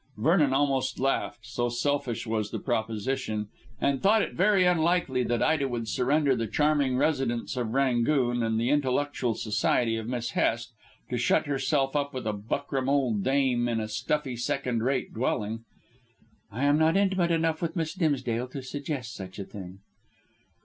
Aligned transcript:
Vernon 0.17 0.51
almost 0.51 0.99
laughed, 0.99 1.45
so 1.45 1.69
selfish 1.69 2.25
was 2.25 2.49
the 2.49 2.57
proposition, 2.57 3.49
and 3.79 4.01
thought 4.01 4.23
it 4.23 4.33
very 4.33 4.65
unlikely 4.65 5.21
that 5.23 5.43
Ida 5.43 5.67
would 5.67 5.87
surrender 5.87 6.35
the 6.35 6.47
charming 6.47 6.97
residence 6.97 7.55
of 7.55 7.75
"Rangoon" 7.75 8.41
and 8.41 8.59
the 8.59 8.71
intellectual 8.71 9.35
society 9.35 9.97
of 9.97 10.07
Miss 10.07 10.31
Hest, 10.31 10.71
to 11.11 11.19
shut 11.19 11.45
herself 11.45 11.95
up 11.95 12.15
with 12.15 12.25
a 12.25 12.33
buckram 12.33 12.89
old 12.89 13.23
dame 13.23 13.67
in 13.67 13.79
a 13.79 13.87
stuffy, 13.87 14.35
second 14.35 14.81
rate 14.81 15.13
dwelling. 15.13 15.65
"I 16.51 16.63
am 16.63 16.79
not 16.79 16.97
intimate 16.97 17.29
enough 17.29 17.61
with 17.61 17.75
Miss 17.75 17.93
Dimsdale 17.93 18.47
to 18.47 18.63
suggest 18.63 19.13
such 19.13 19.37
a 19.37 19.43
thing." 19.45 19.81